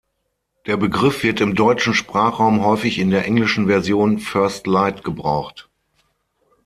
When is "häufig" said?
2.65-2.97